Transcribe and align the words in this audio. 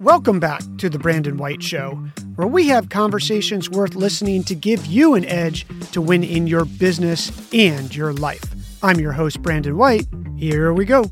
Welcome 0.00 0.40
back 0.40 0.62
to 0.78 0.88
The 0.88 0.98
Brandon 0.98 1.36
White 1.36 1.62
Show, 1.62 1.90
where 2.36 2.48
we 2.48 2.68
have 2.68 2.88
conversations 2.88 3.68
worth 3.68 3.94
listening 3.94 4.42
to 4.44 4.54
give 4.54 4.86
you 4.86 5.14
an 5.14 5.26
edge 5.26 5.66
to 5.92 6.00
win 6.00 6.24
in 6.24 6.46
your 6.46 6.64
business 6.64 7.30
and 7.52 7.94
your 7.94 8.14
life. 8.14 8.42
I'm 8.82 8.98
your 8.98 9.12
host, 9.12 9.42
Brandon 9.42 9.76
White. 9.76 10.06
Here 10.38 10.72
we 10.72 10.86
go. 10.86 11.10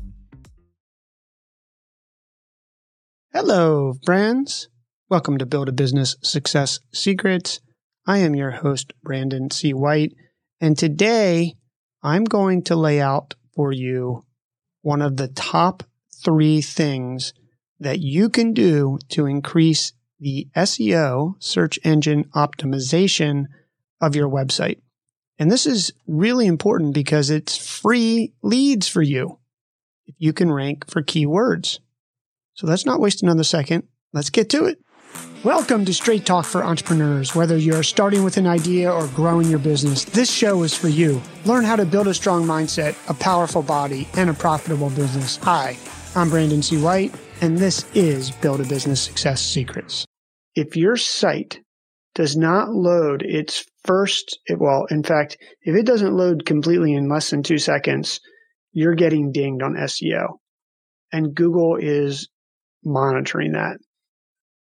Hello, 3.31 3.93
friends. 4.03 4.69
Welcome 5.07 5.37
to 5.37 5.45
Build 5.45 5.69
a 5.69 5.71
Business 5.71 6.15
Success 6.23 6.79
Secrets. 6.91 7.59
I 8.07 8.17
am 8.17 8.35
your 8.35 8.49
host, 8.49 8.93
Brandon 9.03 9.51
C. 9.51 9.71
White, 9.71 10.15
and 10.59 10.75
today 10.75 11.53
I'm 12.01 12.23
going 12.23 12.63
to 12.63 12.75
lay 12.75 12.99
out 12.99 13.35
for 13.53 13.71
you 13.71 14.23
one 14.81 15.03
of 15.03 15.17
the 15.17 15.27
top 15.27 15.83
three 16.23 16.59
things 16.63 17.33
that 17.79 17.99
you 17.99 18.29
can 18.29 18.53
do 18.53 18.99
to 19.09 19.25
increase 19.25 19.93
the 20.19 20.47
SEO, 20.55 21.35
search 21.39 21.79
engine 21.83 22.25
optimization 22.35 23.45
of 24.01 24.15
your 24.15 24.29
website. 24.29 24.79
And 25.37 25.49
this 25.49 25.65
is 25.65 25.93
really 26.05 26.47
important 26.47 26.93
because 26.93 27.29
it's 27.29 27.55
free 27.55 28.33
leads 28.41 28.87
for 28.87 29.01
you 29.01 29.39
if 30.05 30.15
you 30.17 30.33
can 30.33 30.51
rank 30.51 30.89
for 30.89 31.01
keywords. 31.01 31.79
So 32.53 32.67
let's 32.67 32.85
not 32.85 32.99
waste 32.99 33.23
another 33.23 33.45
second. 33.45 33.87
Let's 34.11 34.29
get 34.29 34.49
to 34.49 34.65
it. 34.65 34.79
Welcome 35.43 35.85
to 35.85 35.93
Straight 35.93 36.25
Talk 36.25 36.45
for 36.45 36.65
Entrepreneurs. 36.65 37.33
Whether 37.33 37.55
you're 37.55 37.83
starting 37.83 38.25
with 38.25 38.35
an 38.35 38.45
idea 38.45 38.91
or 38.91 39.07
growing 39.07 39.49
your 39.49 39.59
business, 39.59 40.03
this 40.03 40.29
show 40.29 40.63
is 40.63 40.75
for 40.75 40.89
you. 40.89 41.21
Learn 41.45 41.63
how 41.63 41.77
to 41.77 41.85
build 41.85 42.07
a 42.07 42.13
strong 42.13 42.45
mindset, 42.45 42.97
a 43.09 43.13
powerful 43.13 43.61
body, 43.61 44.09
and 44.17 44.29
a 44.29 44.33
profitable 44.33 44.89
business. 44.89 45.37
Hi, 45.37 45.77
I'm 46.15 46.29
Brandon 46.29 46.61
C. 46.61 46.77
White 46.77 47.15
and 47.41 47.57
this 47.57 47.85
is 47.95 48.31
Build 48.31 48.59
a 48.59 48.65
Business 48.65 49.01
Success 49.01 49.41
Secrets. 49.41 50.05
If 50.55 50.75
your 50.75 50.97
site 50.97 51.61
does 52.13 52.35
not 52.35 52.69
load 52.69 53.23
its 53.23 53.63
first, 53.85 54.37
well, 54.57 54.85
in 54.89 55.03
fact, 55.03 55.37
if 55.61 55.73
it 55.75 55.85
doesn't 55.85 56.15
load 56.15 56.45
completely 56.45 56.93
in 56.93 57.07
less 57.07 57.29
than 57.29 57.43
two 57.43 57.57
seconds, 57.57 58.19
you're 58.73 58.95
getting 58.95 59.31
dinged 59.31 59.63
on 59.63 59.75
SEO. 59.75 60.39
And 61.13 61.33
Google 61.33 61.77
is 61.79 62.27
monitoring 62.83 63.53
that. 63.53 63.77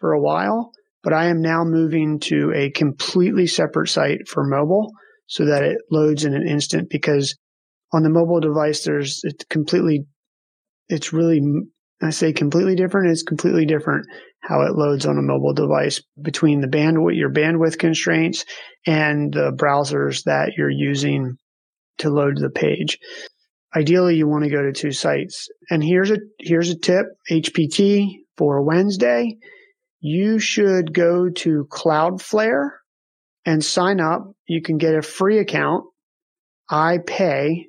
for 0.00 0.12
a 0.12 0.20
while, 0.20 0.72
but 1.02 1.12
I 1.12 1.26
am 1.26 1.42
now 1.42 1.64
moving 1.64 2.18
to 2.20 2.52
a 2.54 2.70
completely 2.70 3.46
separate 3.46 3.88
site 3.88 4.26
for 4.26 4.44
mobile 4.44 4.92
so 5.26 5.44
that 5.44 5.62
it 5.62 5.78
loads 5.90 6.24
in 6.24 6.34
an 6.34 6.46
instant 6.48 6.88
because 6.88 7.36
on 7.92 8.02
the 8.02 8.10
mobile 8.10 8.40
device, 8.40 8.84
there's 8.84 9.20
it's 9.22 9.44
completely, 9.44 10.06
it's 10.88 11.12
really, 11.12 11.40
I 12.00 12.10
say 12.10 12.32
completely 12.32 12.76
different. 12.76 13.10
It's 13.10 13.22
completely 13.22 13.66
different 13.66 14.06
how 14.40 14.62
it 14.62 14.76
loads 14.76 15.04
on 15.04 15.18
a 15.18 15.22
mobile 15.22 15.52
device 15.52 16.00
between 16.20 16.60
the 16.60 16.68
bandwidth, 16.68 17.16
your 17.16 17.30
bandwidth 17.30 17.78
constraints 17.78 18.44
and 18.86 19.32
the 19.32 19.52
browsers 19.52 20.24
that 20.24 20.52
you're 20.56 20.70
using 20.70 21.36
to 21.98 22.10
load 22.10 22.38
the 22.38 22.50
page. 22.50 22.98
Ideally, 23.76 24.16
you 24.16 24.28
want 24.28 24.44
to 24.44 24.50
go 24.50 24.62
to 24.62 24.72
two 24.72 24.92
sites. 24.92 25.48
And 25.70 25.82
here's 25.82 26.10
a, 26.10 26.18
here's 26.38 26.70
a 26.70 26.78
tip, 26.78 27.06
HPT 27.30 28.20
for 28.36 28.62
Wednesday. 28.62 29.36
You 30.00 30.38
should 30.38 30.94
go 30.94 31.28
to 31.28 31.66
Cloudflare 31.70 32.70
and 33.44 33.64
sign 33.64 34.00
up. 34.00 34.30
You 34.46 34.62
can 34.62 34.78
get 34.78 34.94
a 34.94 35.02
free 35.02 35.38
account. 35.38 35.84
I 36.70 36.98
pay 36.98 37.66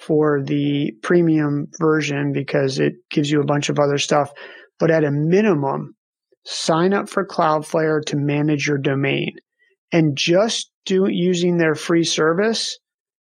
for 0.00 0.42
the 0.42 0.92
premium 1.02 1.66
version 1.78 2.32
because 2.32 2.78
it 2.78 2.94
gives 3.10 3.30
you 3.30 3.40
a 3.40 3.46
bunch 3.46 3.68
of 3.68 3.78
other 3.78 3.98
stuff. 3.98 4.30
But 4.78 4.90
at 4.90 5.04
a 5.04 5.10
minimum, 5.10 5.94
sign 6.46 6.94
up 6.94 7.08
for 7.08 7.26
Cloudflare 7.26 8.02
to 8.06 8.16
manage 8.16 8.66
your 8.66 8.78
domain. 8.78 9.32
And 9.92 10.16
just 10.16 10.70
do 10.86 11.06
using 11.08 11.58
their 11.58 11.74
free 11.74 12.04
service, 12.04 12.78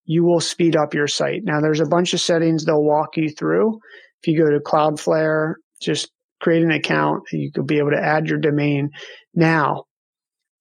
you 0.04 0.24
will 0.24 0.40
speed 0.40 0.76
up 0.76 0.94
your 0.94 1.08
site. 1.08 1.40
Now 1.44 1.60
there's 1.60 1.80
a 1.80 1.86
bunch 1.86 2.14
of 2.14 2.20
settings 2.20 2.64
they'll 2.64 2.82
walk 2.82 3.16
you 3.16 3.28
through. 3.28 3.78
If 4.22 4.28
you 4.28 4.42
go 4.42 4.50
to 4.50 4.60
Cloudflare, 4.60 5.54
just 5.82 6.10
create 6.40 6.62
an 6.62 6.70
account, 6.70 7.24
you 7.32 7.50
could 7.52 7.66
be 7.66 7.78
able 7.78 7.90
to 7.90 8.02
add 8.02 8.28
your 8.28 8.38
domain. 8.38 8.90
Now, 9.34 9.84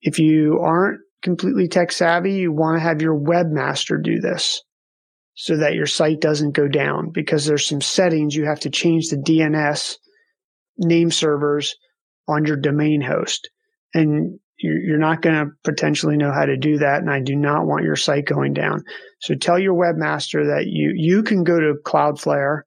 if 0.02 0.20
you 0.20 0.60
aren't 0.62 1.00
completely 1.22 1.68
tech 1.68 1.92
savvy, 1.92 2.34
you 2.34 2.52
want 2.52 2.78
to 2.78 2.84
have 2.84 3.02
your 3.02 3.18
webmaster 3.18 4.02
do 4.04 4.20
this 4.20 4.62
so 5.34 5.58
that 5.58 5.76
your 5.76 5.86
site 5.86 6.20
doesn't 6.20 6.52
go 6.52 6.68
down 6.68 7.10
because 7.10 7.46
there's 7.46 7.68
some 7.68 7.82
settings 7.82 8.36
you 8.36 8.46
have 8.46 8.60
to 8.62 8.70
change 8.70 9.10
the 9.10 9.18
DNS 9.18 9.98
name 10.78 11.12
servers 11.12 11.76
on 12.28 12.46
your 12.46 12.58
domain 12.58 13.02
host. 13.02 13.50
And 13.94 14.40
you're 14.58 15.00
not 15.00 15.22
going 15.22 15.36
to 15.36 15.52
potentially 15.64 16.18
know 16.18 16.32
how 16.32 16.46
to 16.46 16.56
do 16.56 16.78
that. 16.78 17.02
And 17.02 17.10
I 17.10 17.20
do 17.20 17.36
not 17.36 17.66
want 17.66 17.84
your 17.84 17.96
site 17.96 18.26
going 18.26 18.54
down. 18.54 18.84
So 19.20 19.34
tell 19.36 19.58
your 19.58 19.74
webmaster 19.74 20.56
that 20.56 20.68
you, 20.68 20.94
you 20.96 21.24
can 21.24 21.44
go 21.44 21.60
to 21.60 21.76
Cloudflare. 21.84 22.62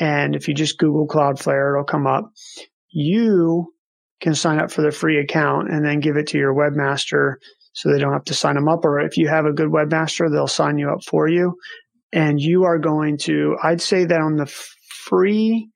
And 0.00 0.34
if 0.34 0.48
you 0.48 0.54
just 0.54 0.78
Google 0.78 1.06
Cloudflare, 1.06 1.74
it'll 1.74 1.84
come 1.84 2.06
up. 2.06 2.32
You 2.88 3.74
can 4.20 4.34
sign 4.34 4.58
up 4.58 4.70
for 4.70 4.82
the 4.82 4.90
free 4.90 5.18
account 5.18 5.70
and 5.70 5.84
then 5.84 6.00
give 6.00 6.16
it 6.16 6.28
to 6.28 6.38
your 6.38 6.54
webmaster 6.54 7.34
so 7.72 7.90
they 7.90 7.98
don't 7.98 8.12
have 8.12 8.24
to 8.24 8.34
sign 8.34 8.54
them 8.54 8.68
up. 8.68 8.84
Or 8.84 8.98
if 9.00 9.16
you 9.16 9.28
have 9.28 9.44
a 9.44 9.52
good 9.52 9.68
webmaster, 9.68 10.30
they'll 10.30 10.46
sign 10.46 10.78
you 10.78 10.90
up 10.90 11.04
for 11.04 11.28
you. 11.28 11.56
And 12.12 12.40
you 12.40 12.64
are 12.64 12.78
going 12.78 13.18
to, 13.22 13.56
I'd 13.62 13.82
say 13.82 14.04
that 14.04 14.20
on 14.20 14.36
the 14.36 14.46
free 14.46 15.70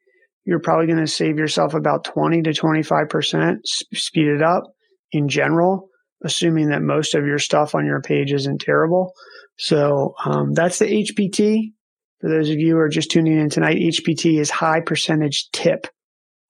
you're 0.45 0.61
probably 0.61 0.87
going 0.87 0.99
to 0.99 1.07
save 1.07 1.39
yourself 1.39 1.75
about 1.75 2.05
20 2.05 2.43
to 2.43 2.51
25% 2.51 3.59
speed 3.65 4.27
it 4.27 4.43
up 4.43 4.65
in 5.13 5.29
general, 5.29 5.89
assuming 6.25 6.71
that 6.71 6.83
most 6.83 7.15
of 7.15 7.25
your 7.27 7.39
stuff 7.39 7.75
on 7.75 7.87
your 7.87 8.01
page 8.01 8.33
isn't 8.33 8.61
terrible. 8.61 9.13
So 9.57 10.15
um, 10.25 10.53
that's 10.53 10.79
the 10.81 10.87
HPT. 10.87 11.73
For 12.21 12.29
those 12.29 12.51
of 12.51 12.59
you 12.59 12.73
who 12.75 12.79
are 12.79 12.89
just 12.89 13.11
tuning 13.11 13.39
in 13.39 13.51
tonight, 13.51 13.77
HPT 13.77 14.41
is 14.41 14.51
high 14.51 14.81
percentage 14.81 15.49
tip. 15.53 15.87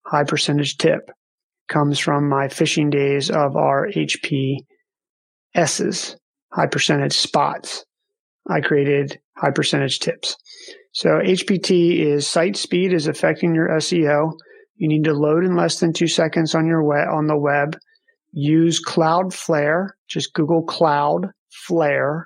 High 0.07 0.25
percentage 0.25 0.79
tip 0.79 1.11
comes 1.69 1.99
from 1.99 2.29
my 2.29 2.49
fishing 2.49 2.91
days 2.91 3.31
of 3.31 3.57
our 3.57 3.89
HPSs, 3.89 4.65
high 6.53 6.67
percentage 6.67 7.15
spots. 7.15 7.85
I 8.49 8.61
created 8.61 9.21
high 9.37 9.51
percentage 9.51 10.01
tips. 10.01 10.37
So 10.93 11.09
HPT 11.09 12.01
is 12.01 12.27
site 12.27 12.57
speed 12.57 12.93
is 12.93 13.07
affecting 13.07 13.55
your 13.55 13.69
SEO. 13.69 14.33
You 14.77 14.89
need 14.89 15.05
to 15.05 15.15
load 15.15 15.45
in 15.45 15.57
less 15.57 15.81
than 15.81 15.93
two 15.93 16.09
seconds 16.09 16.55
on 16.55 16.67
your 16.67 16.83
web, 16.83 17.09
on 17.09 17.27
the 17.27 17.39
web. 17.39 17.79
Use 18.33 18.83
Cloudflare. 18.85 19.91
Just 20.09 20.35
Google 20.35 20.65
Cloudflare 20.67 22.23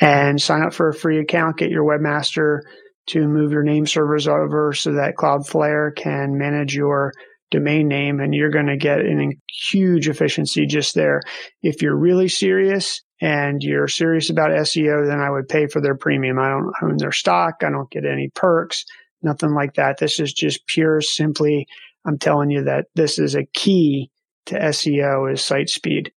and 0.00 0.40
sign 0.40 0.62
up 0.62 0.74
for 0.74 0.88
a 0.88 0.94
free 0.94 1.20
account. 1.20 1.58
Get 1.58 1.70
your 1.70 1.84
webmaster 1.84 2.60
to 3.08 3.26
move 3.26 3.52
your 3.52 3.62
name 3.62 3.86
servers 3.86 4.28
over 4.28 4.72
so 4.72 4.92
that 4.92 5.14
Cloudflare 5.16 5.94
can 5.94 6.36
manage 6.38 6.74
your 6.74 7.12
domain 7.50 7.88
name 7.88 8.20
and 8.20 8.34
you're 8.34 8.50
going 8.50 8.66
to 8.66 8.76
get 8.76 9.00
an 9.00 9.32
huge 9.70 10.08
efficiency 10.08 10.66
just 10.66 10.94
there. 10.94 11.20
If 11.62 11.82
you're 11.82 11.96
really 11.96 12.28
serious 12.28 13.02
and 13.20 13.62
you're 13.62 13.88
serious 13.88 14.30
about 14.30 14.50
SEO, 14.50 15.06
then 15.06 15.20
I 15.20 15.30
would 15.30 15.48
pay 15.48 15.66
for 15.66 15.80
their 15.80 15.96
premium. 15.96 16.38
I 16.38 16.48
don't 16.48 16.72
own 16.82 16.96
their 16.96 17.12
stock. 17.12 17.56
I 17.62 17.70
don't 17.70 17.90
get 17.90 18.06
any 18.06 18.30
perks, 18.34 18.84
nothing 19.22 19.54
like 19.54 19.74
that. 19.74 19.98
This 19.98 20.18
is 20.18 20.32
just 20.32 20.66
pure, 20.66 21.00
simply, 21.00 21.66
I'm 22.04 22.18
telling 22.18 22.50
you 22.50 22.64
that 22.64 22.86
this 22.94 23.18
is 23.18 23.34
a 23.34 23.44
key 23.44 24.10
to 24.46 24.58
SEO 24.58 25.32
is 25.32 25.44
site 25.44 25.68
speed. 25.68 26.12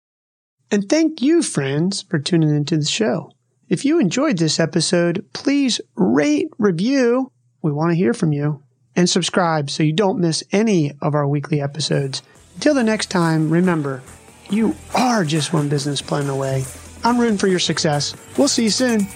And 0.70 0.88
thank 0.88 1.22
you, 1.22 1.42
friends, 1.42 2.02
for 2.02 2.18
tuning 2.18 2.54
into 2.54 2.76
the 2.76 2.84
show. 2.84 3.32
If 3.68 3.84
you 3.84 3.98
enjoyed 3.98 4.38
this 4.38 4.60
episode, 4.60 5.24
please 5.32 5.80
rate, 5.96 6.48
review. 6.58 7.32
We 7.62 7.72
want 7.72 7.92
to 7.92 7.96
hear 7.96 8.12
from 8.12 8.32
you 8.32 8.62
and 8.94 9.08
subscribe 9.08 9.70
so 9.70 9.82
you 9.82 9.92
don't 9.92 10.20
miss 10.20 10.44
any 10.52 10.92
of 11.00 11.14
our 11.14 11.26
weekly 11.26 11.60
episodes. 11.60 12.22
Until 12.54 12.74
the 12.74 12.84
next 12.84 13.10
time, 13.10 13.50
remember, 13.50 14.02
you 14.50 14.74
are 14.94 15.24
just 15.24 15.52
one 15.52 15.68
business 15.68 16.02
plan 16.02 16.28
away. 16.28 16.64
I'm 17.04 17.18
rooting 17.18 17.38
for 17.38 17.46
your 17.46 17.58
success. 17.58 18.14
We'll 18.36 18.48
see 18.48 18.64
you 18.64 18.70
soon. 18.70 19.06